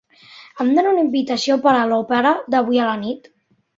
Em 0.63 0.69
dona 0.77 0.93
una 0.93 1.03
invitació 1.03 1.57
per 1.67 1.73
a 1.81 1.85
l'òpera 1.91 2.33
d'avui 2.55 2.83
a 2.83 2.89
la 2.91 2.97
nit? 3.03 3.35